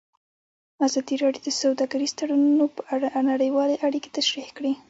[0.85, 4.73] ازادي راډیو د سوداګریز تړونونه په اړه نړیوالې اړیکې تشریح کړي.